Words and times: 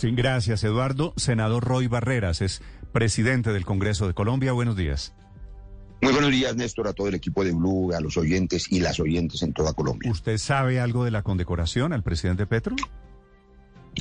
Sí, 0.00 0.12
gracias, 0.12 0.64
Eduardo. 0.64 1.12
Senador 1.18 1.62
Roy 1.62 1.86
Barreras 1.86 2.40
es 2.40 2.62
presidente 2.90 3.52
del 3.52 3.66
Congreso 3.66 4.06
de 4.06 4.14
Colombia. 4.14 4.52
Buenos 4.52 4.74
días. 4.74 5.12
Muy 6.00 6.14
buenos 6.14 6.30
días, 6.30 6.56
Néstor, 6.56 6.88
a 6.88 6.94
todo 6.94 7.08
el 7.08 7.14
equipo 7.16 7.44
de 7.44 7.52
Blue, 7.52 7.92
a 7.94 8.00
los 8.00 8.16
oyentes 8.16 8.72
y 8.72 8.80
las 8.80 8.98
oyentes 8.98 9.42
en 9.42 9.52
toda 9.52 9.74
Colombia. 9.74 10.10
¿Usted 10.10 10.38
sabe 10.38 10.80
algo 10.80 11.04
de 11.04 11.10
la 11.10 11.20
condecoración 11.20 11.92
al 11.92 12.02
presidente 12.02 12.46
Petro? 12.46 12.76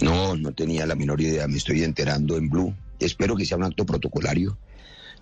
No, 0.02 0.38
no 0.38 0.54
tenía 0.54 0.86
la 0.86 0.96
menor 0.96 1.20
idea. 1.20 1.50
Me 1.50 1.58
estoy 1.58 1.84
enterando 1.84 2.38
en 2.38 2.48
Blue. 2.48 2.74
Espero 2.98 3.36
que 3.36 3.44
sea 3.44 3.58
un 3.58 3.66
acto 3.66 3.86
protocolario. 3.86 4.58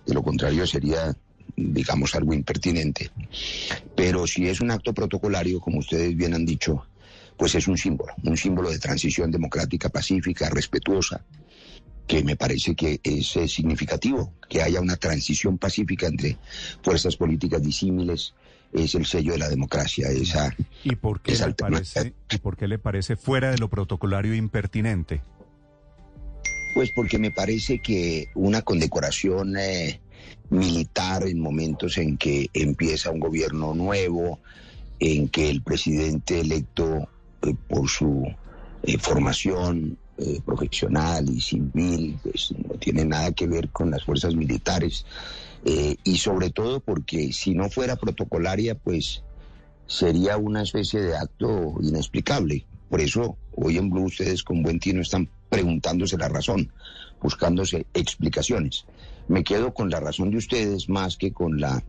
De 0.06 0.14
lo 0.14 0.22
contrario 0.22 0.64
sería, 0.64 1.12
digamos, 1.56 2.14
algo 2.14 2.34
impertinente. 2.34 3.10
Pero 3.96 4.28
si 4.28 4.46
es 4.46 4.60
un 4.60 4.70
acto 4.70 4.94
protocolario, 4.94 5.58
como 5.58 5.80
ustedes 5.80 6.16
bien 6.16 6.34
han 6.34 6.46
dicho, 6.46 6.86
pues 7.38 7.54
es 7.54 7.68
un 7.68 7.78
símbolo, 7.78 8.12
un 8.24 8.36
símbolo 8.36 8.68
de 8.68 8.78
transición 8.78 9.30
democrática, 9.30 9.88
pacífica, 9.88 10.50
respetuosa, 10.50 11.24
que 12.06 12.24
me 12.24 12.36
parece 12.36 12.74
que 12.74 13.00
es, 13.02 13.36
eh, 13.36 13.46
significativo, 13.48 14.34
que 14.48 14.60
haya 14.60 14.80
una 14.80 14.96
transición 14.96 15.56
pacífica 15.56 16.06
entre 16.08 16.36
fuerzas 16.82 17.16
políticas 17.16 17.62
disímiles, 17.62 18.34
es 18.72 18.94
el 18.94 19.06
sello 19.06 19.32
de 19.32 19.38
la 19.38 19.48
democracia. 19.48 20.08
Esa, 20.08 20.54
¿Y 20.84 20.96
por 20.96 21.20
qué, 21.20 21.32
esa 21.32 21.46
le 21.46 21.52
alterna- 21.54 21.76
parece, 21.78 22.12
¿Y 22.30 22.38
por 22.38 22.56
qué 22.56 22.66
le 22.66 22.78
parece 22.78 23.16
fuera 23.16 23.50
de 23.52 23.58
lo 23.58 23.70
protocolario 23.70 24.34
impertinente? 24.34 25.22
Pues 26.74 26.90
porque 26.94 27.18
me 27.18 27.30
parece 27.30 27.80
que 27.80 28.26
una 28.34 28.62
condecoración 28.62 29.56
eh, 29.56 30.00
militar 30.50 31.26
en 31.26 31.40
momentos 31.40 31.98
en 31.98 32.16
que 32.18 32.48
empieza 32.52 33.10
un 33.10 33.20
gobierno 33.20 33.74
nuevo, 33.74 34.40
en 35.00 35.28
que 35.28 35.48
el 35.50 35.62
presidente 35.62 36.40
electo 36.40 37.08
eh, 37.42 37.54
por 37.68 37.88
su 37.88 38.26
eh, 38.82 38.98
formación 38.98 39.96
eh, 40.16 40.40
profesional 40.44 41.28
y 41.30 41.40
civil, 41.40 42.18
pues 42.22 42.52
no 42.66 42.74
tiene 42.74 43.04
nada 43.04 43.32
que 43.32 43.46
ver 43.46 43.68
con 43.68 43.90
las 43.90 44.04
fuerzas 44.04 44.34
militares, 44.34 45.04
y 46.04 46.16
sobre 46.18 46.50
todo 46.50 46.80
porque 46.80 47.32
si 47.32 47.52
no 47.52 47.68
fuera 47.68 47.96
protocolaria, 47.96 48.76
pues 48.76 49.22
sería 49.86 50.36
una 50.38 50.62
especie 50.62 51.00
de 51.00 51.16
acto 51.16 51.74
inexplicable. 51.82 52.64
Por 52.88 53.00
eso 53.00 53.36
hoy 53.54 53.76
en 53.76 53.90
Blue 53.90 54.04
ustedes 54.04 54.44
con 54.44 54.62
buen 54.62 54.78
tino 54.78 55.02
están 55.02 55.28
preguntándose 55.50 56.16
la 56.16 56.28
razón, 56.28 56.72
buscándose 57.20 57.86
explicaciones. 57.92 58.86
Me 59.26 59.44
quedo 59.44 59.74
con 59.74 59.90
la 59.90 60.00
razón 60.00 60.30
de 60.30 60.38
ustedes 60.38 60.88
más 60.88 61.16
que 61.16 61.32
con 61.32 61.60
la 61.60 61.82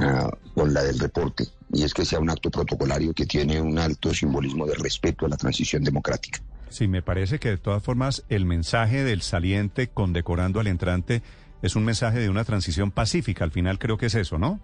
ah, 0.00 0.30
con 0.54 0.72
la 0.74 0.82
del 0.82 0.98
reporte, 0.98 1.46
y 1.72 1.82
es 1.84 1.94
que 1.94 2.04
sea 2.04 2.18
un 2.18 2.30
acto 2.30 2.50
protocolario 2.50 3.12
que 3.14 3.26
tiene 3.26 3.60
un 3.60 3.78
alto 3.78 4.12
simbolismo 4.12 4.66
de 4.66 4.74
respeto 4.74 5.26
a 5.26 5.28
la 5.28 5.36
transición 5.36 5.82
democrática. 5.84 6.40
Sí, 6.70 6.86
me 6.88 7.02
parece 7.02 7.38
que 7.38 7.48
de 7.50 7.56
todas 7.58 7.82
formas 7.82 8.24
el 8.28 8.44
mensaje 8.44 9.02
del 9.02 9.22
saliente 9.22 9.88
condecorando 9.88 10.60
al 10.60 10.66
entrante 10.66 11.22
es 11.62 11.76
un 11.76 11.84
mensaje 11.84 12.18
de 12.18 12.28
una 12.28 12.44
transición 12.44 12.90
pacífica. 12.90 13.42
Al 13.44 13.50
final 13.50 13.78
creo 13.78 13.96
que 13.96 14.06
es 14.06 14.14
eso, 14.14 14.38
¿no? 14.38 14.60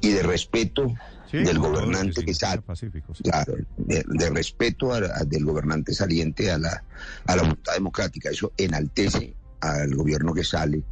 Y 0.00 0.10
de 0.10 0.22
respeto 0.22 0.94
Sí, 1.30 1.38
del 1.38 1.58
gobernante 1.58 2.24
que 2.24 2.32
sale. 2.34 2.62
pacífico, 2.62 3.14
sí. 3.14 3.24
Claro, 3.24 3.54
de, 3.76 4.02
de 4.06 4.30
respeto 4.30 4.92
a- 4.92 4.98
a- 4.98 5.24
del 5.26 5.44
gobernante 5.44 5.92
saliente 5.92 6.50
a 6.50 6.58
la, 6.58 6.82
a 7.26 7.36
la 7.36 7.42
voluntad 7.42 7.74
democrática. 7.74 8.30
Eso 8.30 8.52
enaltece 8.56 9.34
al 9.60 9.94
gobierno 9.94 10.32
que 10.32 10.44
sale, 10.44 10.82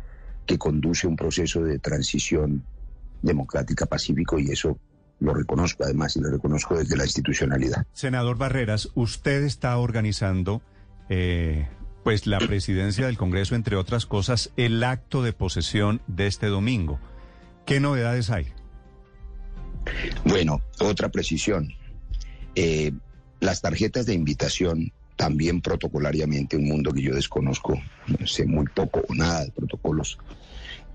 que 0.46 0.58
conduce 0.58 1.06
un 1.06 1.16
proceso 1.16 1.62
de 1.62 1.78
transición 1.78 2.64
democrática 3.22 3.86
pacífico 3.86 4.38
y 4.38 4.50
eso 4.50 4.78
lo 5.20 5.34
reconozco 5.34 5.84
además 5.84 6.16
y 6.16 6.20
lo 6.20 6.30
reconozco 6.30 6.76
desde 6.76 6.96
la 6.96 7.04
institucionalidad. 7.04 7.86
Senador 7.92 8.36
Barreras, 8.36 8.90
usted 8.94 9.44
está 9.44 9.78
organizando, 9.78 10.62
eh, 11.08 11.68
pues, 12.02 12.26
la 12.26 12.38
presidencia 12.38 13.06
del 13.06 13.16
Congreso, 13.16 13.54
entre 13.54 13.76
otras 13.76 14.04
cosas, 14.04 14.50
el 14.56 14.82
acto 14.82 15.22
de 15.22 15.32
posesión 15.32 16.02
de 16.08 16.26
este 16.26 16.48
domingo. 16.48 16.98
¿Qué 17.64 17.78
novedades 17.78 18.30
hay? 18.30 18.48
Bueno, 20.24 20.60
otra 20.80 21.08
precisión. 21.08 21.72
Eh, 22.56 22.92
las 23.40 23.60
tarjetas 23.60 24.06
de 24.06 24.14
invitación, 24.14 24.92
también 25.16 25.60
protocolariamente, 25.60 26.56
un 26.56 26.64
mundo 26.64 26.92
que 26.92 27.02
yo 27.02 27.14
desconozco, 27.14 27.80
no 28.06 28.26
sé 28.26 28.44
muy 28.46 28.66
poco 28.66 29.04
o 29.08 29.14
nada 29.14 29.44
de 29.44 29.52
protocolos, 29.52 30.18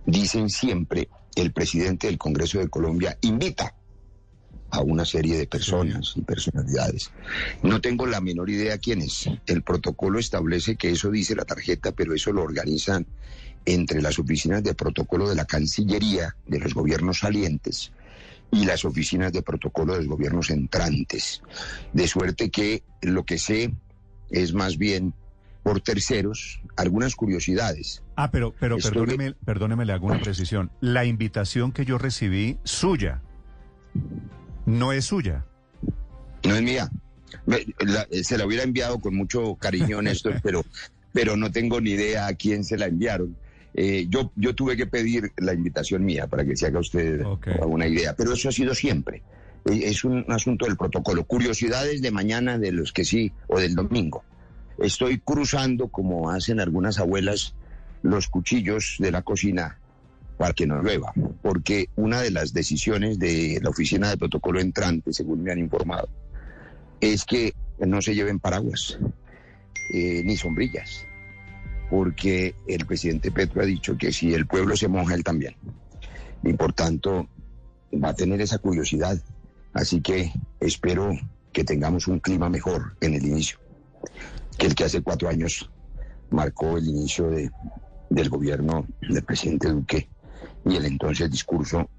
dicen 0.08 0.50
siempre 0.50 1.10
el 1.36 1.52
presidente 1.52 2.08
del 2.08 2.18
Congreso 2.18 2.58
de 2.58 2.70
Colombia 2.70 3.18
invita 3.22 3.76
a 4.72 4.82
una 4.82 5.06
serie 5.06 5.38
de 5.38 5.48
personas 5.48 6.14
y 6.16 6.22
personalidades. 6.22 7.12
No 7.62 7.80
tengo 7.80 8.08
la 8.08 8.20
menor 8.20 8.50
idea 8.50 8.78
quién 8.80 9.02
es. 9.02 9.30
El 9.46 9.62
protocolo 9.62 10.18
establece 10.20 10.76
que 10.76 10.90
eso 10.90 11.12
dice 11.12 11.36
la 11.36 11.46
tarjeta, 11.46 11.92
pero 11.92 12.14
eso 12.14 12.32
lo 12.32 12.42
organizan 12.42 13.06
entre 13.66 14.02
las 14.02 14.18
oficinas 14.18 14.64
de 14.64 14.74
protocolo 14.74 15.30
de 15.30 15.36
la 15.36 15.46
Cancillería 15.46 16.36
de 16.48 16.60
los 16.60 16.74
gobiernos 16.74 17.20
salientes 17.20 17.92
y 18.52 18.66
las 18.66 18.86
oficinas 18.86 19.34
de 19.34 19.42
protocolo 19.42 19.94
de 19.94 20.00
los 20.00 20.08
gobiernos 20.08 20.50
entrantes. 20.50 21.42
De 21.94 22.08
suerte 22.08 22.50
que 22.50 22.84
lo 23.02 23.26
que 23.26 23.38
sé 23.38 23.74
es 24.30 24.54
más 24.54 24.78
bien 24.78 25.14
por 25.68 25.82
terceros 25.82 26.62
algunas 26.78 27.14
curiosidades. 27.18 28.02
Ah, 28.16 28.32
pero, 28.32 28.54
pero 28.58 28.78
Estoy- 28.78 28.94
perdóneme, 28.94 29.34
perdóneme, 29.44 29.84
le 29.84 29.92
hago 29.92 30.08
una 30.08 30.22
precisión. 30.22 30.72
La 30.80 31.04
invitación 31.04 31.74
que 31.74 31.84
yo 31.84 31.98
recibí, 31.98 32.58
suya, 32.64 33.22
no 34.66 34.94
es 34.94 35.04
suya. 35.06 35.44
No 36.46 36.56
es 36.56 36.62
mía. 36.62 36.90
Me- 37.46 37.66
la- 37.80 38.08
se 38.24 38.38
la 38.38 38.46
hubiera 38.46 38.64
enviado 38.64 39.00
con 39.00 39.14
mucho 39.14 39.56
cariño, 39.56 40.02
Néstor, 40.02 40.40
pero, 40.42 40.64
pero 41.12 41.36
no 41.36 41.52
tengo 41.52 41.82
ni 41.82 41.92
idea 41.92 42.28
a 42.28 42.34
quién 42.36 42.64
se 42.64 42.78
la 42.78 42.86
enviaron. 42.86 43.36
Eh, 43.74 44.08
yo, 44.10 44.32
yo 44.38 44.56
tuve 44.56 44.78
que 44.78 44.88
pedir 44.88 45.34
la 45.36 45.54
invitación 45.54 46.06
mía 46.06 46.28
para 46.28 46.46
que 46.46 46.56
se 46.56 46.66
haga 46.68 46.80
usted 46.80 47.26
Ok. 47.26 47.48
una 47.66 47.88
idea, 47.88 48.16
pero 48.16 48.32
eso 48.32 48.48
ha 48.48 48.54
sido 48.54 48.74
siempre. 48.74 49.22
Eh, 49.66 49.82
Es 49.84 50.06
un 50.06 50.24
asunto 50.30 50.66
del 50.66 50.78
protocolo. 50.78 51.26
Curiosidades 51.26 52.02
de 52.02 52.12
mañana 52.12 52.58
de 52.58 52.72
los 52.72 52.94
que 52.94 53.04
sí 53.04 53.34
o 53.48 53.60
del 53.60 53.76
domingo. 53.76 54.24
Estoy 54.80 55.20
cruzando, 55.20 55.88
como 55.88 56.30
hacen 56.30 56.60
algunas 56.60 57.00
abuelas, 57.00 57.56
los 58.04 58.28
cuchillos 58.28 58.96
de 59.00 59.12
la 59.12 59.22
cocina 59.24 59.80
para 60.38 60.54
que 60.54 60.68
no 60.68 60.82
llueva, 60.82 61.14
porque 61.42 61.90
una 61.96 62.22
de 62.22 62.30
las 62.30 62.54
decisiones 62.54 63.18
de 63.18 63.60
la 63.62 63.72
oficina 63.72 64.10
de 64.10 64.18
protocolo 64.18 64.60
entrante, 64.60 65.12
según 65.12 65.42
me 65.42 65.52
han 65.52 65.60
informado, 65.60 66.10
es 67.02 67.26
que 67.26 67.54
no 67.80 68.02
se 68.02 68.14
lleven 68.14 68.40
paraguas 68.40 69.00
eh, 69.94 70.22
ni 70.24 70.38
sombrillas, 70.38 71.06
porque 71.90 72.56
el 72.68 72.86
presidente 72.86 73.32
Petro 73.32 73.62
ha 73.62 73.66
dicho 73.66 73.98
que 73.98 74.12
si 74.12 74.34
el 74.34 74.46
pueblo 74.46 74.76
se 74.76 74.88
moja, 74.88 75.16
él 75.16 75.24
también. 75.24 75.56
Y 76.44 76.54
por 76.54 76.74
tanto, 76.74 77.28
va 77.94 78.10
a 78.10 78.16
tener 78.16 78.42
esa 78.42 78.60
curiosidad. 78.60 79.20
Así 79.74 80.02
que 80.02 80.32
espero 80.60 81.12
que 81.52 81.64
tengamos 81.64 82.08
un 82.08 82.20
clima 82.20 82.50
mejor 82.50 82.96
en 83.02 83.16
el 83.16 83.26
inicio, 83.26 83.58
que 84.58 84.68
el 84.68 84.76
que 84.76 84.86
hace 84.86 85.02
cuatro 85.02 85.30
años 85.30 85.70
marcó 86.30 86.78
el 86.78 86.88
inicio 86.88 87.30
de, 87.30 87.50
del 88.10 88.30
gobierno 88.30 88.86
del 89.02 89.24
presidente 89.24 89.70
Duque 89.70 90.10
y 90.66 90.76
el 90.76 90.86
entonces 90.86 91.32
discurso 91.32 91.90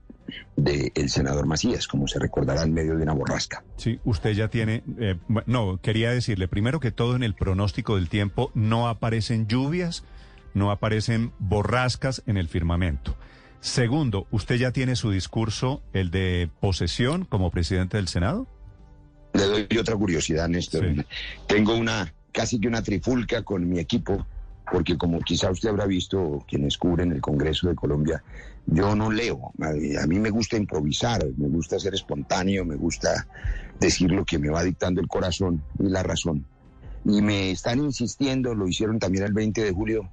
del 0.56 1.08
senador 1.08 1.46
Macías, 1.46 1.86
como 1.86 2.06
se 2.06 2.18
recordará 2.18 2.62
en 2.62 2.74
medio 2.74 2.96
de 2.96 3.02
una 3.02 3.14
borrasca. 3.14 3.64
Sí, 3.76 3.98
usted 4.04 4.32
ya 4.32 4.48
tiene... 4.48 4.82
eh, 4.98 5.16
no, 5.46 5.80
quería 5.80 6.10
decirle 6.10 6.48
primero 6.48 6.80
que 6.80 6.90
todo 6.90 7.16
en 7.16 7.22
el 7.22 7.34
pronóstico 7.34 7.96
del 7.96 8.10
tiempo 8.10 8.50
no 8.54 8.88
aparecen 8.88 9.46
lluvias, 9.46 10.04
no 10.52 10.70
aparecen 10.70 11.32
borrascas 11.38 12.22
en 12.26 12.36
el 12.36 12.48
firmamento. 12.48 13.16
Segundo, 13.60 14.26
¿usted 14.30 14.56
ya 14.56 14.70
tiene 14.70 14.96
su 14.96 15.10
discurso, 15.10 15.82
el 15.92 16.10
de 16.10 16.50
posesión 16.60 17.24
como 17.24 17.50
presidente 17.50 17.96
del 17.96 18.08
Senado? 18.08 18.46
Le 19.32 19.44
doy 19.44 19.78
otra 19.78 19.96
curiosidad, 19.96 20.48
Néstor. 20.48 20.94
Sí. 20.94 21.04
Tengo 21.46 21.74
una, 21.74 22.12
casi 22.32 22.60
que 22.60 22.68
una 22.68 22.82
trifulca 22.82 23.42
con 23.42 23.68
mi 23.68 23.78
equipo, 23.78 24.26
porque 24.70 24.96
como 24.96 25.20
quizá 25.20 25.50
usted 25.50 25.70
habrá 25.70 25.86
visto, 25.86 26.44
quienes 26.48 26.76
cubren 26.76 27.12
el 27.12 27.20
Congreso 27.20 27.68
de 27.68 27.74
Colombia, 27.74 28.22
yo 28.66 28.94
no 28.94 29.10
leo. 29.10 29.52
A, 29.60 30.06
mí 30.06 30.18
me 30.18 30.30
gusta 30.30 30.56
improvisar, 30.56 31.24
me 31.36 31.48
gusta 31.48 31.78
ser 31.78 31.94
espontáneo, 31.94 32.64
me 32.64 32.76
gusta 32.76 33.26
decir 33.80 34.10
lo 34.10 34.24
que 34.24 34.38
me 34.38 34.50
va 34.50 34.62
dictando 34.62 35.00
el 35.00 35.08
corazón 35.08 35.62
y 35.78 35.88
la 35.88 36.02
razón. 36.02 36.44
y 37.04 37.22
me 37.22 37.50
están 37.50 37.78
insistiendo, 37.78 38.54
lo 38.54 38.68
hicieron 38.68 38.98
también 38.98 39.24
el 39.24 39.32
20 39.32 39.64
de 39.64 39.72
julio, 39.72 40.10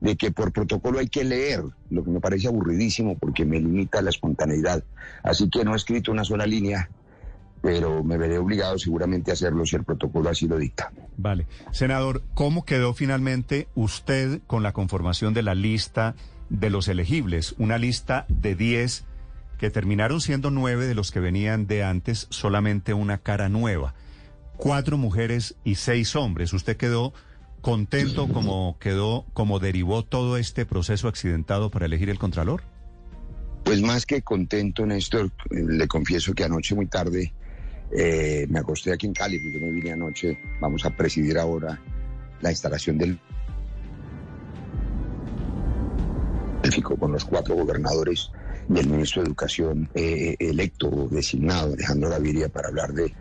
de 0.00 0.16
que 0.16 0.30
por 0.30 0.52
protocolo 0.52 1.00
hay 1.00 1.08
que 1.08 1.24
leer, 1.24 1.62
lo 1.90 2.04
que 2.04 2.10
me 2.10 2.20
parece 2.20 2.48
aburridísimo 2.48 3.18
porque 3.18 3.44
me 3.44 3.58
limita 3.58 4.02
la 4.02 4.10
espontaneidad. 4.10 4.84
Así 5.22 5.50
que 5.50 5.64
no 5.64 5.72
he 5.72 5.76
escrito 5.76 6.12
una 6.12 6.24
sola 6.24 6.46
línea, 6.46 6.88
pero 7.60 8.02
me 8.04 8.18
veré 8.18 8.38
obligado 8.38 8.78
seguramente 8.78 9.30
a 9.30 9.34
hacerlo 9.34 9.66
si 9.66 9.76
el 9.76 9.84
protocolo 9.84 10.30
así 10.30 10.46
lo 10.46 10.58
dicta. 10.58 10.92
Vale. 11.16 11.46
Senador, 11.72 12.22
¿cómo 12.34 12.64
quedó 12.64 12.94
finalmente 12.94 13.68
usted 13.74 14.40
con 14.46 14.62
la 14.62 14.72
conformación 14.72 15.34
de 15.34 15.42
la 15.42 15.54
lista 15.54 16.14
de 16.48 16.70
los 16.70 16.88
elegibles? 16.88 17.54
Una 17.58 17.78
lista 17.78 18.26
de 18.28 18.54
10 18.54 19.04
que 19.58 19.70
terminaron 19.70 20.20
siendo 20.20 20.50
nueve 20.50 20.86
de 20.86 20.94
los 20.94 21.10
que 21.10 21.20
venían 21.20 21.66
de 21.66 21.82
antes, 21.82 22.28
solamente 22.30 22.94
una 22.94 23.18
cara 23.18 23.48
nueva. 23.48 23.94
Cuatro 24.56 24.96
mujeres 24.96 25.56
y 25.64 25.74
seis 25.74 26.16
hombres. 26.16 26.52
¿Usted 26.52 26.76
quedó 26.76 27.12
contento 27.60 28.28
como 28.28 28.76
quedó, 28.78 29.26
como 29.34 29.58
derivó 29.58 30.04
todo 30.04 30.36
este 30.36 30.64
proceso 30.64 31.08
accidentado 31.08 31.70
para 31.70 31.86
elegir 31.86 32.08
el 32.08 32.18
Contralor? 32.18 32.62
Pues 33.64 33.82
más 33.82 34.06
que 34.06 34.22
contento, 34.22 34.86
Néstor, 34.86 35.30
le 35.50 35.88
confieso 35.88 36.32
que 36.32 36.44
anoche 36.44 36.74
muy 36.74 36.86
tarde 36.86 37.34
eh, 37.92 38.46
me 38.48 38.58
acosté 38.58 38.92
aquí 38.92 39.06
en 39.06 39.14
Cali, 39.14 39.40
yo 39.52 39.60
me 39.60 39.70
vine 39.72 39.92
anoche, 39.92 40.38
vamos 40.60 40.84
a 40.84 40.90
presidir 40.90 41.38
ahora 41.38 41.80
la 42.40 42.50
instalación 42.50 42.98
del 42.98 43.18
con 46.98 47.12
los 47.12 47.24
cuatro 47.24 47.54
gobernadores 47.54 48.30
y 48.68 48.78
el 48.78 48.88
ministro 48.88 49.22
de 49.22 49.28
Educación 49.28 49.88
eh, 49.94 50.36
electo, 50.38 51.08
designado, 51.10 51.72
Alejandro 51.72 52.10
Gaviria, 52.10 52.48
para 52.48 52.68
hablar 52.68 52.92
de, 52.92 53.12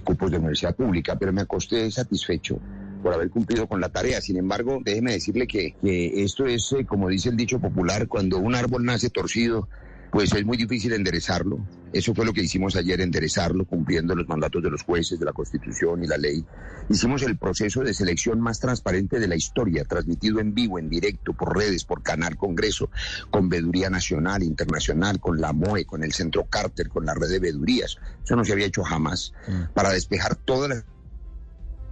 cupos 0.00 0.30
de 0.30 0.38
universidad 0.38 0.74
pública, 0.74 1.16
pero 1.18 1.32
me 1.32 1.42
acosté 1.42 1.90
satisfecho 1.90 2.58
por 3.02 3.14
haber 3.14 3.30
cumplido 3.30 3.68
con 3.68 3.80
la 3.80 3.88
tarea. 3.90 4.20
Sin 4.20 4.36
embargo, 4.36 4.80
déjeme 4.84 5.12
decirle 5.12 5.46
que, 5.46 5.76
esto 5.82 6.46
es, 6.46 6.72
eh, 6.72 6.84
como 6.84 7.08
dice 7.08 7.28
el 7.28 7.36
dicho 7.36 7.60
popular, 7.60 8.08
cuando 8.08 8.38
un 8.38 8.54
árbol 8.54 8.84
nace 8.84 9.10
torcido, 9.10 9.68
pues 10.10 10.32
es 10.32 10.44
muy 10.44 10.56
difícil 10.56 10.92
enderezarlo. 10.92 11.58
Eso 11.92 12.14
fue 12.14 12.26
lo 12.26 12.32
que 12.32 12.42
hicimos 12.42 12.76
ayer, 12.76 13.00
enderezarlo, 13.00 13.64
cumpliendo 13.64 14.14
los 14.14 14.28
mandatos 14.28 14.62
de 14.62 14.70
los 14.70 14.82
jueces, 14.82 15.18
de 15.18 15.24
la 15.24 15.32
Constitución 15.32 16.04
y 16.04 16.06
la 16.06 16.18
ley. 16.18 16.44
Hicimos 16.88 17.22
el 17.22 17.36
proceso 17.36 17.82
de 17.82 17.94
selección 17.94 18.40
más 18.40 18.60
transparente 18.60 19.18
de 19.18 19.28
la 19.28 19.36
historia, 19.36 19.84
transmitido 19.84 20.40
en 20.40 20.54
vivo, 20.54 20.78
en 20.78 20.90
directo, 20.90 21.32
por 21.32 21.56
redes, 21.56 21.84
por 21.84 22.02
Canal 22.02 22.36
Congreso, 22.36 22.90
con 23.30 23.48
Veduría 23.48 23.90
Nacional, 23.90 24.42
Internacional, 24.42 25.20
con 25.20 25.40
la 25.40 25.52
MOE, 25.52 25.86
con 25.86 26.04
el 26.04 26.12
Centro 26.12 26.44
Carter, 26.44 26.88
con 26.88 27.06
la 27.06 27.14
red 27.14 27.28
de 27.28 27.38
vedurías. 27.38 27.98
Eso 28.22 28.36
no 28.36 28.44
se 28.44 28.52
había 28.52 28.66
hecho 28.66 28.82
jamás, 28.82 29.32
mm. 29.46 29.72
para 29.74 29.90
despejar 29.90 30.36
todas 30.36 30.84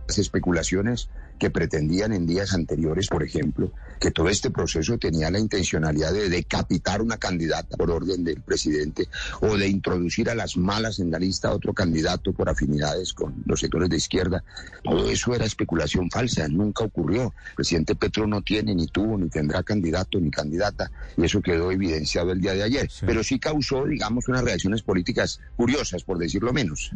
las 0.08 0.18
especulaciones 0.18 1.08
que 1.38 1.50
pretendían 1.50 2.12
en 2.12 2.26
días 2.26 2.54
anteriores, 2.54 3.08
por 3.08 3.22
ejemplo, 3.22 3.72
que 4.00 4.10
todo 4.10 4.28
este 4.28 4.50
proceso 4.50 4.98
tenía 4.98 5.30
la 5.30 5.38
intencionalidad 5.38 6.12
de 6.12 6.28
decapitar 6.28 7.02
una 7.02 7.16
candidata 7.16 7.76
por 7.76 7.90
orden 7.90 8.24
del 8.24 8.42
presidente 8.42 9.08
o 9.40 9.56
de 9.56 9.68
introducir 9.68 10.30
a 10.30 10.34
las 10.34 10.56
malas 10.56 10.98
en 10.98 11.10
la 11.10 11.18
lista 11.18 11.48
a 11.48 11.52
otro 11.52 11.72
candidato 11.72 12.32
por 12.32 12.48
afinidades 12.48 13.12
con 13.12 13.42
los 13.44 13.60
sectores 13.60 13.88
de 13.88 13.96
izquierda. 13.96 14.44
Todo 14.82 15.10
eso 15.10 15.34
era 15.34 15.44
especulación 15.44 16.10
falsa, 16.10 16.48
nunca 16.48 16.84
ocurrió. 16.84 17.34
El 17.50 17.54
presidente 17.54 17.94
Petro 17.94 18.26
no 18.26 18.42
tiene, 18.42 18.74
ni 18.74 18.86
tuvo, 18.86 19.18
ni 19.18 19.28
tendrá 19.28 19.62
candidato 19.62 20.18
ni 20.20 20.30
candidata, 20.30 20.90
y 21.16 21.24
eso 21.24 21.40
quedó 21.40 21.70
evidenciado 21.70 22.32
el 22.32 22.40
día 22.40 22.54
de 22.54 22.62
ayer. 22.62 22.90
Pero 23.04 23.22
sí 23.22 23.38
causó, 23.38 23.84
digamos, 23.84 24.28
unas 24.28 24.44
reacciones 24.44 24.82
políticas 24.82 25.40
curiosas, 25.56 26.02
por 26.04 26.18
decirlo 26.18 26.52
menos. 26.52 26.90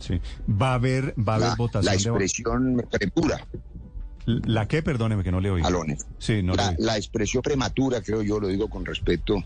Sí. 0.00 0.20
Va 0.50 0.72
a 0.72 0.74
haber, 0.74 1.14
va 1.16 1.34
a 1.34 1.36
haber 1.36 1.56
votación. 1.56 1.84
La 1.84 1.94
expresión 1.94 2.86
prematura. 2.90 3.46
¿La 4.26 4.68
qué? 4.68 4.82
Perdóneme 4.82 5.22
que 5.22 5.32
no 5.32 5.40
le 5.40 5.50
oí. 5.50 5.62
Alones. 5.62 6.06
Sí, 6.18 6.42
no 6.42 6.54
la, 6.54 6.74
la, 6.78 6.96
expresión 6.96 7.42
prematura, 7.42 8.00
creo 8.02 8.22
yo, 8.22 8.38
lo 8.38 8.48
digo 8.48 8.68
con 8.68 8.84
respeto 8.84 9.42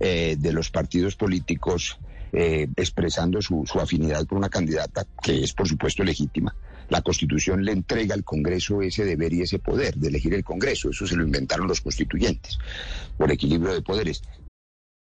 eh, 0.00 0.36
de 0.38 0.52
los 0.52 0.70
partidos 0.70 1.14
políticos 1.14 1.98
eh, 2.32 2.66
expresando 2.76 3.40
su, 3.40 3.64
su 3.64 3.78
afinidad 3.78 4.26
por 4.26 4.38
una 4.38 4.48
candidata 4.48 5.06
que 5.22 5.44
es, 5.44 5.52
por 5.52 5.68
supuesto, 5.68 6.02
legítima. 6.02 6.54
La 6.88 7.00
Constitución 7.00 7.64
le 7.64 7.72
entrega 7.72 8.14
al 8.14 8.24
Congreso 8.24 8.82
ese 8.82 9.04
deber 9.04 9.32
y 9.32 9.42
ese 9.42 9.60
poder 9.60 9.94
de 9.94 10.08
elegir 10.08 10.34
el 10.34 10.42
Congreso. 10.42 10.90
Eso 10.90 11.06
se 11.06 11.16
lo 11.16 11.22
inventaron 11.22 11.68
los 11.68 11.80
constituyentes 11.80 12.58
por 13.16 13.30
equilibrio 13.30 13.72
de 13.72 13.82
poderes. 13.82 14.22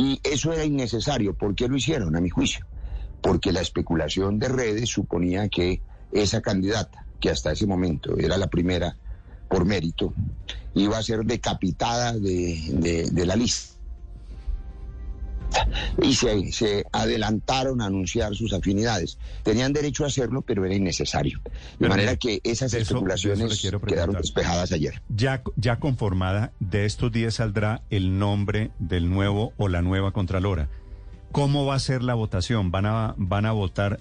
Y 0.00 0.20
eso 0.22 0.52
era 0.52 0.64
innecesario. 0.64 1.34
¿Por 1.34 1.54
qué 1.54 1.68
lo 1.68 1.76
hicieron, 1.76 2.16
a 2.16 2.20
mi 2.20 2.30
juicio? 2.30 2.66
Porque 3.20 3.52
la 3.52 3.60
especulación 3.60 4.38
de 4.38 4.48
redes 4.48 4.90
suponía 4.90 5.48
que 5.48 5.80
esa 6.12 6.40
candidata, 6.40 7.06
que 7.20 7.30
hasta 7.30 7.52
ese 7.52 7.66
momento 7.66 8.16
era 8.18 8.36
la 8.36 8.48
primera 8.48 8.96
por 9.48 9.64
mérito, 9.64 10.12
iba 10.74 10.98
a 10.98 11.02
ser 11.02 11.24
decapitada 11.24 12.12
de, 12.12 12.60
de, 12.72 13.10
de 13.10 13.26
la 13.26 13.36
lista 13.36 13.75
y 16.02 16.14
se, 16.14 16.52
se, 16.52 16.84
adelantaron 16.92 17.80
a 17.80 17.86
anunciar 17.86 18.34
sus 18.34 18.52
afinidades. 18.52 19.18
Tenían 19.42 19.72
derecho 19.72 20.04
a 20.04 20.08
hacerlo, 20.08 20.42
pero 20.42 20.64
era 20.64 20.74
innecesario. 20.74 21.40
De 21.78 21.88
manera 21.88 22.16
que 22.16 22.40
esas 22.44 22.72
especulaciones 22.74 23.60
quedaron 23.86 24.16
despejadas 24.16 24.72
ayer. 24.72 25.02
Ya, 25.08 25.42
ya 25.56 25.76
conformada, 25.78 26.52
de 26.60 26.84
estos 26.84 27.12
días 27.12 27.34
saldrá 27.34 27.82
el 27.90 28.18
nombre 28.18 28.70
del 28.78 29.08
nuevo 29.08 29.52
o 29.56 29.68
la 29.68 29.82
nueva 29.82 30.12
Contralora. 30.12 30.68
¿Cómo 31.32 31.66
va 31.66 31.74
a 31.74 31.80
ser 31.80 32.02
la 32.02 32.14
votación? 32.14 32.70
¿Van 32.70 32.86
a, 32.86 33.14
van 33.18 33.46
a 33.46 33.52
votar 33.52 34.00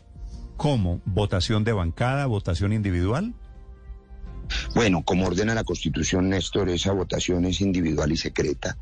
cómo? 0.58 1.02
¿Votación 1.06 1.64
de 1.64 1.74
bancada, 1.74 2.26
votación 2.28 2.72
individual? 2.72 3.34
Bueno, 4.74 5.04
como 5.04 5.26
ordena 5.26 5.56
la 5.56 5.64
Constitución, 5.64 6.30
Néstor, 6.30 6.70
esa 6.70 6.92
votación 6.92 7.46
es 7.46 7.62
individual 7.62 8.12
y 8.12 8.18
secreta, 8.18 8.78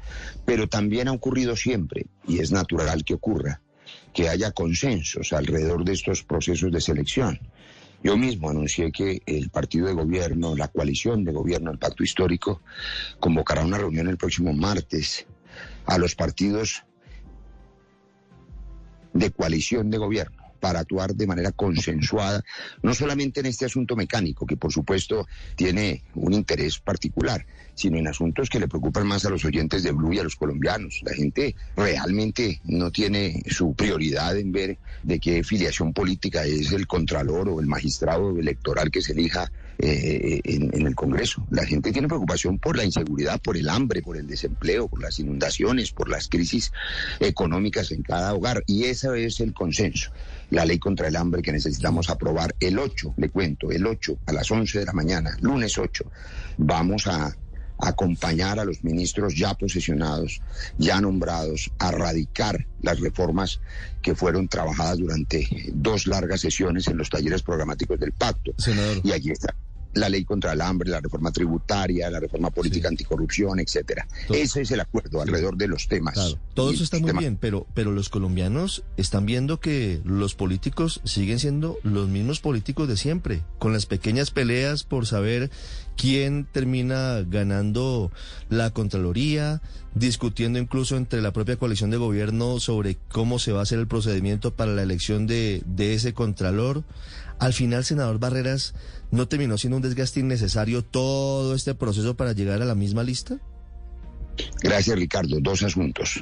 pero 0.46 0.68
también 0.68 1.08
ha 1.08 1.12
ocurrido 1.14 1.56
siempre, 1.56 2.08
y 2.28 2.40
es 2.40 2.52
natural 2.52 3.04
que 3.04 3.14
ocurra, 3.14 3.62
que 4.14 4.30
haya 4.30 4.52
consensos 4.52 5.34
alrededor 5.34 5.84
de 5.84 5.94
estos 5.94 6.24
procesos 6.24 6.72
de 6.72 6.82
selección. 6.82 7.40
Yo 8.04 8.18
mismo 8.18 8.50
anuncié 8.50 8.92
que 8.92 9.22
el 9.26 9.50
partido 9.50 9.88
de 9.88 9.94
gobierno, 9.94 10.56
la 10.56 10.68
coalición 10.68 11.24
de 11.24 11.32
gobierno, 11.32 11.72
el 11.72 11.80
pacto 11.80 12.04
histórico, 12.04 12.62
convocará 13.20 13.64
una 13.64 13.78
reunión 13.78 14.10
el 14.10 14.18
próximo 14.18 14.52
martes 14.54 15.26
a 15.86 15.98
los 15.98 16.16
partidos 16.16 16.84
de 19.14 19.32
coalición 19.32 19.90
de 19.90 19.98
gobierno 20.00 20.43
para 20.64 20.80
actuar 20.80 21.14
de 21.14 21.28
manera 21.28 21.52
consensuada, 21.52 22.42
no 22.84 22.94
solamente 22.94 23.42
en 23.42 23.48
este 23.48 23.66
asunto 23.66 23.98
mecánico, 23.98 24.46
que 24.46 24.56
por 24.56 24.72
supuesto 24.72 25.28
tiene 25.58 26.06
un 26.16 26.32
interés 26.32 26.80
particular, 26.80 27.46
sino 27.76 27.98
en 27.98 28.08
asuntos 28.08 28.50
que 28.50 28.62
le 28.62 28.70
preocupan 28.70 29.06
más 29.06 29.26
a 29.26 29.30
los 29.30 29.44
oyentes 29.44 29.84
de 29.84 29.92
Blue 29.92 30.14
y 30.14 30.20
a 30.20 30.24
los 30.24 30.38
colombianos. 30.38 31.02
La 31.04 31.14
gente 31.14 31.54
realmente 31.76 32.62
no 32.64 32.92
tiene 32.92 33.44
su 33.50 33.74
prioridad 33.74 34.38
en 34.38 34.54
ver 34.54 34.78
de 35.04 35.20
qué 35.20 35.44
filiación 35.44 35.92
política 35.92 36.46
es 36.46 36.72
el 36.72 36.88
contralor 36.88 37.50
o 37.50 37.60
el 37.60 37.68
magistrado 37.68 38.40
electoral 38.40 38.90
que 38.90 39.02
se 39.02 39.12
elija 39.12 39.52
eh, 39.80 40.40
en, 40.44 40.86
el 40.86 40.96
Congreso. 40.96 41.46
La 41.50 41.66
gente 41.66 41.92
tiene 41.92 42.08
preocupación 42.08 42.60
por 42.60 42.78
la 42.78 42.86
inseguridad, 42.86 43.42
por 43.42 43.58
el 43.58 43.70
hambre, 43.70 44.02
por 44.02 44.18
el 44.18 44.28
desempleo, 44.28 44.88
por 44.88 45.02
las 45.02 45.20
inundaciones, 45.20 45.92
por 45.92 46.10
las 46.10 46.28
crisis 46.28 46.72
económicas 47.20 47.92
en 47.92 48.04
cada 48.04 48.34
hogar. 48.34 48.64
Y 48.68 48.86
ese 48.86 49.26
es 49.26 49.40
el 49.40 49.54
consenso. 49.54 50.12
La 50.52 50.66
ley 50.66 50.80
contra 50.80 51.08
el 51.08 51.16
hambre 51.16 51.42
que 51.42 51.52
necesitamos 51.52 52.10
aprobar 52.10 52.56
el 52.60 52.78
8, 52.78 53.16
le 53.18 53.30
cuento, 53.30 53.72
el 53.72 53.86
8 53.86 54.20
a 54.28 54.34
las 54.34 54.52
11 54.52 54.80
de 54.80 54.86
la 54.86 54.94
mañana, 54.94 55.38
lunes 55.42 55.78
8. 55.78 56.06
Vamos 56.58 57.08
a 57.08 57.36
acompañar 57.80 58.60
a 58.60 58.66
los 58.66 58.84
ministros 58.84 59.36
ya 59.36 59.56
posesionados, 59.56 60.42
ya 60.78 61.02
nombrados, 61.02 61.72
a 61.80 61.92
radicar 61.92 62.68
las 62.82 63.00
reformas 63.00 63.60
que 64.02 64.16
fueron 64.16 64.48
trabajadas 64.48 65.00
durante 65.00 65.48
dos 65.74 66.08
largas 66.08 66.42
sesiones 66.42 66.88
en 66.88 66.98
los 66.98 67.10
talleres 67.10 67.42
programáticos 67.42 68.00
del 68.00 68.14
pacto. 68.14 68.54
Y 69.04 69.12
allí 69.12 69.32
está 69.32 69.56
la 69.94 70.10
ley 70.10 70.26
contra 70.26 70.54
el 70.54 70.62
hambre, 70.62 70.90
la 70.90 71.00
reforma 71.00 71.32
tributaria, 71.32 72.10
la 72.10 72.20
reforma 72.20 72.50
política 72.50 72.88
anticorrupción, 72.88 73.60
etcétera. 73.60 74.08
Ese 74.30 74.62
es 74.62 74.72
el 74.72 74.80
acuerdo 74.80 75.22
alrededor 75.22 75.58
de 75.58 75.68
los 75.68 75.88
temas. 75.88 76.16
Claro, 76.16 76.40
todo 76.54 76.72
eso 76.72 76.84
está 76.84 77.00
muy 77.00 77.14
bien, 77.14 77.38
pero, 77.40 77.68
pero 77.74 77.92
los 77.92 78.10
colombianos 78.10 78.84
están 78.98 79.26
viendo 79.26 79.60
que 79.60 80.02
los 80.04 80.36
políticos 80.36 81.02
siguen 81.04 81.40
siendo 81.40 81.78
los 81.84 82.10
mismos 82.10 82.40
políticos 82.40 82.88
de 82.88 82.98
siempre, 82.98 83.44
con 83.60 83.74
las 83.74 83.86
pequeñas 83.86 84.32
peleas 84.32 84.84
por 84.84 85.06
saber 85.06 85.52
quién 85.96 86.48
termina 86.52 87.22
ganando 87.22 88.12
la 88.50 88.72
Contraloría, 88.72 89.62
discutiendo 89.94 90.60
incluso 90.60 90.98
entre 90.98 91.22
la 91.22 91.34
propia 91.34 91.58
coalición 91.58 91.92
de 91.92 91.98
gobierno 91.98 92.60
sobre 92.60 92.98
cómo 93.12 93.38
se 93.40 93.52
va 93.52 93.60
a 93.60 93.64
hacer 93.64 93.80
el 93.80 93.88
procedimiento 93.88 94.54
para 94.56 94.74
la 94.74 94.82
elección 94.82 95.28
de, 95.28 95.62
de 95.66 95.94
ese 95.94 96.14
Contralor. 96.14 96.84
Al 97.40 97.54
final, 97.54 97.84
senador 97.84 98.20
Barreras, 98.20 98.74
¿no 99.12 99.28
terminó 99.28 99.58
siendo 99.58 99.78
un 99.78 99.83
desgaste 99.84 100.20
innecesario 100.20 100.84
todo 100.84 101.54
este 101.54 101.76
proceso 101.76 102.18
para 102.18 102.34
llegar 102.34 102.62
a 102.62 102.66
la 102.66 102.74
misma 102.74 103.04
lista? 103.04 103.40
Gracias, 104.62 104.98
Ricardo. 104.98 105.38
Dos 105.40 105.62
asuntos. 105.62 106.22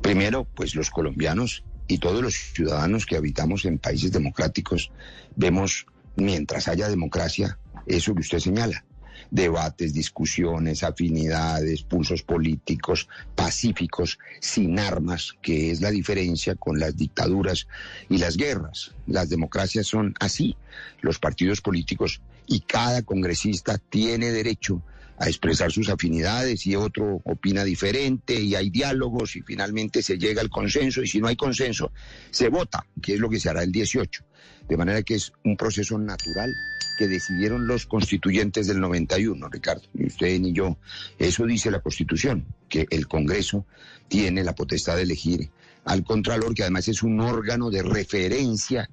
Primero, 0.00 0.46
pues 0.54 0.74
los 0.74 0.88
colombianos 0.88 1.62
y 1.88 1.98
todos 1.98 2.22
los 2.22 2.34
ciudadanos 2.34 3.04
que 3.04 3.16
habitamos 3.16 3.66
en 3.66 3.78
países 3.78 4.12
democráticos 4.12 4.90
vemos, 5.36 5.86
mientras 6.16 6.68
haya 6.68 6.88
democracia, 6.88 7.58
eso 7.86 8.14
que 8.14 8.20
usted 8.20 8.38
señala 8.38 8.84
debates, 9.30 9.92
discusiones, 9.92 10.82
afinidades, 10.82 11.82
pulsos 11.82 12.22
políticos 12.22 13.08
pacíficos, 13.34 14.18
sin 14.40 14.78
armas, 14.78 15.36
que 15.42 15.70
es 15.70 15.80
la 15.80 15.90
diferencia 15.90 16.54
con 16.54 16.78
las 16.78 16.96
dictaduras 16.96 17.66
y 18.08 18.18
las 18.18 18.36
guerras. 18.36 18.92
Las 19.06 19.28
democracias 19.28 19.86
son 19.86 20.14
así. 20.20 20.56
Los 21.00 21.18
partidos 21.18 21.60
políticos 21.60 22.20
y 22.46 22.60
cada 22.60 23.02
congresista 23.02 23.78
tiene 23.78 24.30
derecho 24.30 24.82
expresar 25.28 25.70
sus 25.70 25.88
afinidades 25.88 26.66
y 26.66 26.76
otro 26.76 27.20
opina 27.24 27.64
diferente 27.64 28.40
y 28.40 28.54
hay 28.54 28.70
diálogos 28.70 29.36
y 29.36 29.42
finalmente 29.42 30.02
se 30.02 30.18
llega 30.18 30.40
al 30.40 30.48
consenso 30.48 31.02
y 31.02 31.06
si 31.06 31.20
no 31.20 31.28
hay 31.28 31.36
consenso 31.36 31.92
se 32.30 32.48
vota, 32.48 32.86
que 33.02 33.14
es 33.14 33.20
lo 33.20 33.28
que 33.28 33.38
se 33.38 33.50
hará 33.50 33.62
el 33.62 33.72
18. 33.72 34.24
De 34.68 34.76
manera 34.76 35.02
que 35.02 35.16
es 35.16 35.32
un 35.44 35.56
proceso 35.56 35.98
natural 35.98 36.50
que 36.98 37.08
decidieron 37.08 37.66
los 37.66 37.86
constituyentes 37.86 38.66
del 38.66 38.80
91, 38.80 39.48
Ricardo, 39.48 39.82
ni 39.94 40.06
usted 40.06 40.38
ni 40.38 40.52
yo. 40.52 40.76
Eso 41.18 41.46
dice 41.46 41.70
la 41.70 41.80
Constitución, 41.80 42.46
que 42.68 42.86
el 42.90 43.08
Congreso 43.08 43.66
tiene 44.08 44.44
la 44.44 44.54
potestad 44.54 44.96
de 44.96 45.02
elegir 45.02 45.50
al 45.84 46.04
Contralor, 46.04 46.54
que 46.54 46.62
además 46.62 46.88
es 46.88 47.02
un 47.02 47.20
órgano 47.20 47.70
de 47.70 47.82
referencia 47.82 48.90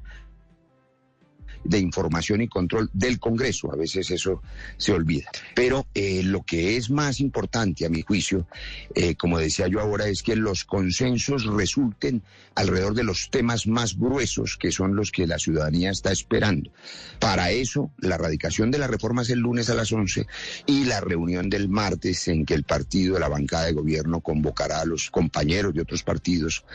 de 1.63 1.79
información 1.79 2.41
y 2.41 2.47
control 2.47 2.89
del 2.93 3.19
Congreso. 3.19 3.71
A 3.71 3.75
veces 3.75 4.11
eso 4.11 4.41
se 4.77 4.93
olvida. 4.93 5.29
Pero 5.55 5.87
eh, 5.93 6.21
lo 6.23 6.43
que 6.43 6.77
es 6.77 6.89
más 6.89 7.19
importante, 7.19 7.85
a 7.85 7.89
mi 7.89 8.01
juicio, 8.01 8.47
eh, 8.95 9.15
como 9.15 9.39
decía 9.39 9.67
yo 9.67 9.79
ahora, 9.79 10.07
es 10.07 10.23
que 10.23 10.35
los 10.35 10.63
consensos 10.63 11.45
resulten 11.45 12.23
alrededor 12.55 12.93
de 12.93 13.03
los 13.03 13.29
temas 13.29 13.67
más 13.67 13.97
gruesos, 13.97 14.57
que 14.57 14.71
son 14.71 14.95
los 14.95 15.11
que 15.11 15.27
la 15.27 15.39
ciudadanía 15.39 15.91
está 15.91 16.11
esperando. 16.11 16.71
Para 17.19 17.51
eso, 17.51 17.91
la 17.99 18.17
radicación 18.17 18.71
de 18.71 18.79
la 18.79 18.87
reforma 18.87 19.21
es 19.21 19.29
el 19.29 19.39
lunes 19.39 19.69
a 19.69 19.75
las 19.75 19.91
11 19.91 20.25
y 20.65 20.85
la 20.85 21.01
reunión 21.01 21.49
del 21.49 21.69
martes 21.69 22.27
en 22.27 22.45
que 22.45 22.53
el 22.53 22.63
partido 22.63 23.15
de 23.15 23.19
la 23.19 23.29
bancada 23.29 23.65
de 23.65 23.73
gobierno 23.73 24.21
convocará 24.21 24.81
a 24.81 24.85
los 24.85 25.11
compañeros 25.11 25.73
de 25.73 25.81
otros 25.81 26.03
partidos 26.03 26.65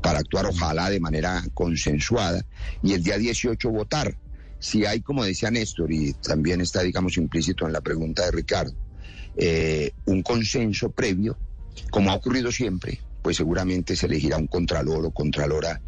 para 0.00 0.20
actuar, 0.20 0.46
ojalá, 0.46 0.90
de 0.90 1.00
manera 1.00 1.42
consensuada, 1.54 2.44
y 2.82 2.92
el 2.92 3.02
día 3.02 3.18
18 3.18 3.70
votar 3.70 4.16
si 4.62 4.86
hay, 4.86 5.00
como 5.00 5.24
decía 5.24 5.50
Néstor, 5.50 5.90
y 5.92 6.12
también 6.12 6.60
está, 6.60 6.82
digamos, 6.82 7.16
implícito 7.16 7.66
en 7.66 7.72
la 7.72 7.80
pregunta 7.80 8.24
de 8.24 8.30
Ricardo, 8.30 8.72
eh, 9.36 9.90
un 10.04 10.22
consenso 10.22 10.92
previo, 10.92 11.36
como 11.90 12.12
ha 12.12 12.14
ocurrido 12.14 12.52
siempre, 12.52 13.00
pues 13.22 13.36
seguramente 13.36 13.96
se 13.96 14.06
elegirá 14.06 14.36
un 14.36 14.46
contralor 14.46 15.04
o 15.04 15.10
contralora 15.10 15.80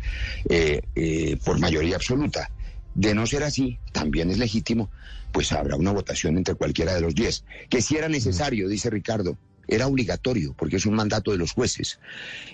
eh, 0.49 0.83
eh, 0.97 1.39
por 1.45 1.61
mayoría 1.61 1.95
absoluta. 1.95 2.51
De 2.97 3.15
no 3.15 3.29
ser 3.29 3.45
así, 3.45 3.79
también 3.93 4.31
es 4.31 4.39
legítimo, 4.39 4.91
pues 5.31 5.53
habrá 5.53 5.77
una 5.77 5.93
votación 5.93 6.37
entre 6.37 6.57
cualquiera 6.57 6.95
de 6.95 7.01
los 7.01 7.15
diez. 7.15 7.45
Que 7.71 7.81
si 7.81 7.97
era 7.97 8.09
necesario, 8.09 8.69
dice 8.69 8.91
Ricardo, 8.91 9.39
era 9.69 9.87
obligatorio, 9.87 10.53
porque 10.59 10.77
es 10.77 10.87
un 10.87 10.95
mandato 10.97 11.31
de 11.31 11.39
los 11.39 11.53
jueces. 11.53 12.01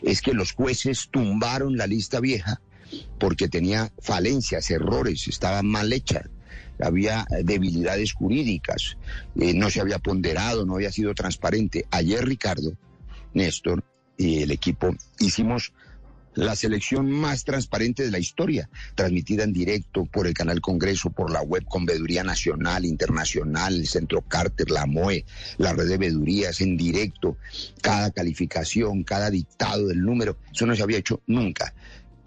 Es 0.03 0.21
que 0.21 0.35
los 0.35 0.53
jueces 0.53 1.09
tumbaron 1.11 1.79
la 1.79 1.87
lista 1.87 2.21
vieja 2.21 2.61
porque 3.19 3.49
tenía 3.49 3.93
falencias, 4.01 4.71
errores, 4.71 5.29
estaba 5.29 5.63
mal 5.63 5.93
hecha, 5.93 6.23
había 6.83 7.27
debilidades 7.45 8.13
jurídicas, 8.13 8.97
eh, 9.39 9.55
no 9.55 9.71
se 9.71 9.81
había 9.81 9.99
ponderado, 9.99 10.65
no 10.65 10.77
había 10.77 10.93
sido 10.93 11.15
transparente. 11.15 11.87
Ayer 11.91 12.25
Ricardo, 12.25 12.73
Néstor 13.35 13.85
y 14.17 14.43
el 14.43 14.51
equipo 14.51 14.95
hicimos 15.19 15.73
la 16.35 16.55
selección 16.55 17.11
más 17.11 17.45
transparente 17.45 18.05
de 18.05 18.11
la 18.11 18.19
historia, 18.19 18.71
transmitida 18.95 19.43
en 19.43 19.53
directo 19.53 20.05
por 20.05 20.27
el 20.27 20.35
canal 20.35 20.61
Congreso, 20.61 21.11
por 21.11 21.31
la 21.31 21.43
web 21.43 21.65
con 21.65 21.85
Veeduría 21.85 22.23
Nacional, 22.23 22.85
Internacional, 22.85 23.75
el 23.75 23.89
Centro 23.89 24.23
Carter, 24.23 24.71
la 24.71 24.87
MOE, 24.87 25.25
la 25.59 25.73
red 25.73 25.89
de 25.89 25.99
vedurías, 25.99 26.61
en 26.61 26.77
directo, 26.77 27.37
cada 27.83 28.11
calificación, 28.13 29.03
cada 29.03 29.29
dictado 29.31 29.89
del 29.89 30.03
número, 30.03 30.37
eso 30.53 30.67
no 30.67 30.77
se 30.77 30.83
había 30.83 30.99
hecho 30.99 31.21
nunca 31.27 31.75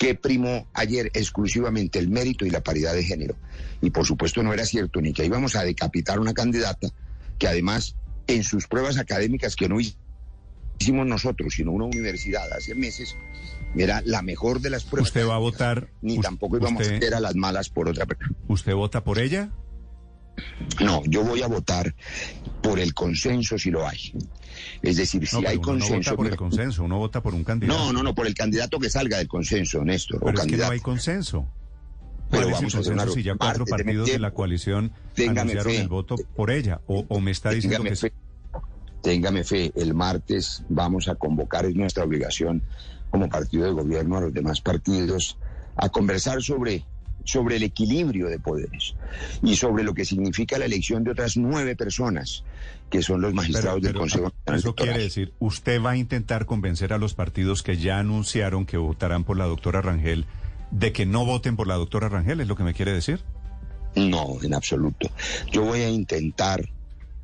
que 0.04 0.16
primó 0.16 0.68
ayer 0.74 1.10
exclusivamente 1.14 1.98
el 1.98 2.10
mérito 2.10 2.46
y 2.46 2.50
la 2.50 2.62
paridad 2.62 2.94
de 2.94 3.06
género. 3.06 3.38
Y 3.82 3.90
por 3.92 4.06
supuesto 4.06 4.44
no 4.44 4.52
era 4.52 4.66
cierto 4.66 5.00
ni 5.00 5.14
que 5.14 5.26
íbamos 5.26 5.56
a 5.56 5.64
decapitar 5.64 6.20
una 6.20 6.34
candidata 6.34 6.90
que 7.40 7.48
además 7.48 7.96
en 8.28 8.44
sus 8.44 8.68
pruebas 8.68 8.98
académicas 8.98 9.56
que 9.56 9.70
no 9.70 9.78
hicimos 9.80 11.08
nosotros, 11.08 11.54
sino 11.54 11.72
una 11.72 11.86
universidad 11.86 12.52
hace 12.52 12.76
meses, 12.76 13.16
era 13.78 14.02
la 14.04 14.22
mejor 14.22 14.60
de 14.60 14.72
las 14.72 14.84
pruebas. 14.84 15.08
¿Usted 15.08 15.26
va 15.26 15.36
a 15.36 15.40
votar? 15.40 15.88
Ni 16.02 16.20
tampoco 16.20 16.58
íbamos 16.58 16.86
a 16.86 16.96
hacer 16.96 17.16
a 17.16 17.22
las 17.22 17.36
malas 17.36 17.70
por 17.70 17.88
otra 17.88 18.06
persona. 18.06 18.36
¿Usted 18.50 18.74
vota 18.74 19.06
por 19.06 19.20
ella? 19.20 19.52
No, 20.84 21.02
yo 21.06 21.24
voy 21.24 21.42
a 21.42 21.48
votar 21.48 21.94
por 22.62 22.80
el 22.80 22.94
consenso 22.94 23.58
si 23.58 23.72
lo 23.72 23.88
hay. 23.88 24.14
Es 24.82 24.98
decir, 24.98 25.28
si 25.28 25.46
hay 25.46 25.60
consenso. 25.60 25.94
No 25.94 25.98
vota 25.98 26.16
por 26.16 26.28
el 26.28 26.36
consenso, 26.36 26.84
uno 26.84 26.98
vota 26.98 27.22
por 27.22 27.34
un 27.34 27.44
candidato. 27.44 27.78
No, 27.78 27.94
no, 27.94 28.04
no, 28.04 28.16
por 28.16 28.28
el 28.28 28.34
candidato 28.34 28.80
que 28.80 28.90
salga 28.90 29.18
del 29.18 29.28
consenso, 29.28 29.84
Néstor. 29.84 30.20
Pero 30.24 30.40
es 30.40 30.46
que 30.46 30.58
no 30.58 30.70
hay 30.70 30.80
consenso. 30.80 31.48
Pero 32.32 32.50
vamos 32.50 32.74
a 32.74 32.80
hacer 32.80 32.94
una 32.94 33.08
si 33.08 33.22
ya 33.22 33.36
cuatro 33.36 33.66
partidos 33.66 34.08
de 34.08 34.20
la 34.20 34.32
coalición 34.32 34.92
anunciaron 35.18 35.74
el 35.74 35.88
voto 35.88 36.16
por 36.36 36.50
ella? 36.50 36.82
¿O, 36.88 37.20
me 37.20 37.32
está 37.32 37.52
diciendo 37.52 37.84
que 37.84 37.96
fe, 37.96 38.14
Téngame 39.04 39.44
fe, 39.44 39.72
el 39.76 39.94
martes 39.94 40.64
vamos 40.70 41.10
a 41.10 41.16
convocar, 41.16 41.66
es 41.66 41.76
nuestra 41.76 42.06
obligación 42.06 42.64
como 43.12 43.30
partido 43.30 43.66
de 43.66 43.72
gobierno 43.72 44.18
a 44.18 44.22
los 44.22 44.34
demás 44.34 44.62
partidos, 44.62 45.38
a 45.76 45.90
conversar 45.90 46.42
sobre 46.42 46.86
sobre 47.24 47.56
el 47.56 47.64
equilibrio 47.64 48.28
de 48.28 48.40
poderes 48.40 48.96
y 49.42 49.56
sobre 49.56 49.84
lo 49.84 49.94
que 49.94 50.06
significa 50.06 50.58
la 50.58 50.66
elección 50.66 51.04
de 51.04 51.12
otras 51.12 51.38
nueve 51.38 51.76
personas 51.76 52.44
que 52.90 53.02
son 53.02 53.22
los 53.22 53.34
magistrados 53.34 53.82
del 53.82 53.94
Consejo 53.94 54.26
Nacional 54.26 54.60
Eso 54.60 54.76
quiere 54.76 55.00
decir, 55.00 55.34
usted 55.40 55.82
va 55.82 55.92
a 55.92 55.98
intentar 55.98 56.46
convencer 56.46 56.94
a 56.94 56.98
los 56.98 57.14
partidos 57.14 57.64
que 57.64 57.78
ya 57.78 58.00
anunciaron 58.00 58.66
que 58.66 58.78
votarán 58.78 59.24
por 59.24 59.38
la 59.38 59.46
doctora 59.46 59.82
Rangel 59.82 60.26
de 60.72 60.92
que 60.92 61.06
no 61.06 61.26
voten 61.26 61.56
por 61.56 61.68
la 61.68 61.76
doctora 61.76 62.10
Rangel, 62.10 62.42
¿es 62.42 62.48
lo 62.48 62.56
que 62.56 62.64
me 62.64 62.74
quiere 62.74 62.94
decir? 62.94 63.22
No, 63.96 64.38
en 64.42 64.54
absoluto. 64.54 65.10
Yo 65.52 65.64
voy 65.64 65.82
a 65.82 65.90
intentar 65.90 66.68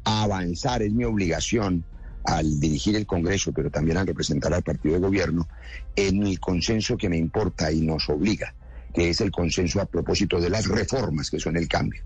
avanzar, 0.04 0.84
es 0.84 0.92
mi 0.92 1.04
obligación 1.04 1.84
al 2.26 2.60
dirigir 2.60 2.96
el 2.96 3.08
Congreso, 3.08 3.52
pero 3.52 3.72
también 3.72 3.98
al 3.98 4.06
representar 4.06 4.54
al 4.54 4.62
partido 4.62 4.96
de 4.96 5.02
gobierno, 5.02 5.48
en 5.96 6.26
el 6.26 6.40
consenso 6.40 6.96
que 6.96 7.10
me 7.10 7.18
importa 7.18 7.72
y 7.72 7.82
nos 7.82 8.08
obliga 8.10 8.54
que 8.94 9.10
es 9.10 9.22
el 9.22 9.32
consenso 9.32 9.82
a 9.82 9.86
propósito 9.86 10.40
de 10.40 10.50
las 10.50 10.68
reformas 10.68 11.30
que 11.30 11.40
son 11.40 11.58
el 11.58 11.68
cambio. 11.68 12.02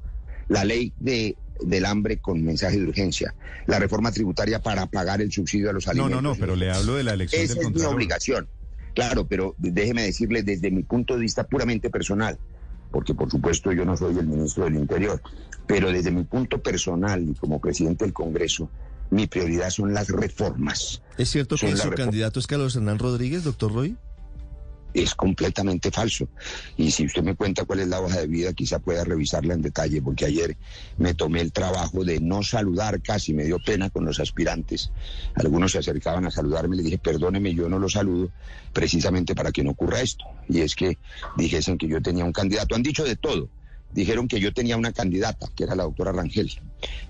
La 0.49 0.65
ley 0.65 0.93
de, 0.99 1.37
del 1.61 1.85
hambre 1.85 2.17
con 2.17 2.43
mensaje 2.43 2.77
de 2.77 2.85
urgencia, 2.85 3.33
la 3.65 3.79
reforma 3.79 4.11
tributaria 4.11 4.61
para 4.61 4.87
pagar 4.87 5.21
el 5.21 5.31
subsidio 5.31 5.69
a 5.69 5.73
los 5.73 5.87
alimentos. 5.87 6.11
No, 6.11 6.21
no, 6.21 6.33
no, 6.33 6.39
pero 6.39 6.55
le 6.55 6.71
hablo 6.71 6.95
de 6.95 7.03
la 7.03 7.13
elección 7.13 7.43
Esa 7.43 7.59
es 7.59 7.71
mi 7.71 7.81
obligación. 7.83 8.47
Claro, 8.93 9.27
pero 9.27 9.55
déjeme 9.57 10.03
decirle 10.03 10.43
desde 10.43 10.69
mi 10.69 10.83
punto 10.83 11.15
de 11.15 11.21
vista 11.21 11.45
puramente 11.45 11.89
personal, 11.89 12.37
porque 12.91 13.15
por 13.15 13.29
supuesto 13.29 13.71
yo 13.71 13.85
no 13.85 13.97
soy 13.97 14.17
el 14.19 14.27
ministro 14.27 14.65
del 14.65 14.75
Interior, 14.75 15.21
pero 15.65 15.91
desde 15.91 16.11
mi 16.11 16.23
punto 16.23 16.61
personal 16.61 17.27
y 17.27 17.33
como 17.33 17.59
presidente 17.59 18.05
del 18.05 18.13
Congreso, 18.13 18.69
mi 19.09 19.27
prioridad 19.27 19.69
son 19.69 19.93
las 19.93 20.09
reformas. 20.09 21.01
¿Es 21.17 21.29
cierto 21.29 21.55
que 21.55 21.75
su 21.75 21.89
candidato 21.91 22.39
es 22.39 22.47
Carlos 22.47 22.75
Hernán 22.75 22.99
Rodríguez, 22.99 23.43
doctor 23.43 23.73
Roy? 23.73 23.97
Es 24.93 25.15
completamente 25.15 25.91
falso. 25.91 26.27
Y 26.77 26.91
si 26.91 27.05
usted 27.05 27.23
me 27.23 27.35
cuenta 27.35 27.65
cuál 27.65 27.79
es 27.79 27.87
la 27.87 28.01
hoja 28.01 28.21
de 28.21 28.27
vida, 28.27 28.53
quizá 28.53 28.79
pueda 28.79 29.03
revisarla 29.03 29.53
en 29.53 29.61
detalle, 29.61 30.01
porque 30.01 30.25
ayer 30.25 30.57
me 30.97 31.13
tomé 31.13 31.41
el 31.41 31.51
trabajo 31.51 32.03
de 32.03 32.19
no 32.19 32.43
saludar 32.43 33.01
casi, 33.01 33.33
me 33.33 33.45
dio 33.45 33.59
pena 33.59 33.89
con 33.89 34.05
los 34.05 34.19
aspirantes. 34.19 34.91
Algunos 35.35 35.71
se 35.71 35.79
acercaban 35.79 36.25
a 36.25 36.31
saludarme, 36.31 36.75
le 36.75 36.83
dije, 36.83 36.97
perdóneme, 36.97 37.53
yo 37.53 37.69
no 37.69 37.79
lo 37.79 37.89
saludo, 37.89 38.31
precisamente 38.73 39.35
para 39.35 39.51
que 39.51 39.63
no 39.63 39.71
ocurra 39.71 40.01
esto. 40.01 40.25
Y 40.47 40.61
es 40.61 40.75
que 40.75 40.97
dijesen 41.37 41.77
que 41.77 41.87
yo 41.87 42.01
tenía 42.01 42.25
un 42.25 42.33
candidato. 42.33 42.75
Han 42.75 42.83
dicho 42.83 43.03
de 43.03 43.15
todo 43.15 43.49
dijeron 43.93 44.27
que 44.27 44.39
yo 44.39 44.53
tenía 44.53 44.77
una 44.77 44.91
candidata, 44.91 45.47
que 45.55 45.63
era 45.63 45.75
la 45.75 45.83
doctora 45.83 46.11
Rangel. 46.11 46.51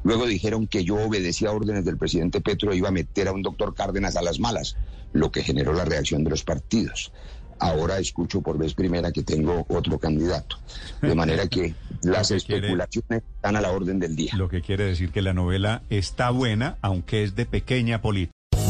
Luego 0.04 0.26
dijeron 0.26 0.68
que 0.68 0.84
yo 0.84 0.96
obedecía 0.96 1.52
órdenes 1.52 1.86
del 1.86 1.98
presidente 1.98 2.42
Petro 2.42 2.72
e 2.72 2.78
iba 2.78 2.90
a 2.90 2.92
meter 2.92 3.28
a 3.28 3.32
un 3.32 3.42
doctor 3.42 3.74
Cárdenas 3.74 4.16
a 4.16 4.22
las 4.22 4.40
malas, 4.40 4.76
lo 5.14 5.32
que 5.32 5.44
generó 5.44 5.74
la 5.74 5.86
reacción 5.86 6.24
de 6.24 6.30
los 6.30 6.44
partidos. 6.44 7.12
Ahora 7.60 8.00
escucho 8.00 8.42
por 8.42 8.58
vez 8.58 8.74
primera 8.74 9.12
que 9.12 9.24
tengo 9.24 9.66
otro 9.70 9.98
candidato. 10.00 10.58
De 11.02 11.16
manera 11.16 11.48
que 11.48 11.74
las 12.02 12.30
que 12.30 12.38
quiere- 12.40 12.58
especulaciones 12.68 13.24
están 13.36 13.56
a 13.56 13.62
la 13.62 13.72
orden 13.72 14.00
del 14.00 14.16
día. 14.16 14.34
Lo 14.36 14.50
que 14.50 14.62
quiere 14.62 14.86
decir 14.86 15.12
que 15.12 15.22
la 15.22 15.34
novela 15.34 15.84
está 15.90 16.30
buena, 16.30 16.78
aunque 16.82 17.24
es 17.24 17.36
de 17.36 17.46
pequeña 17.46 18.02
política. 18.02 18.34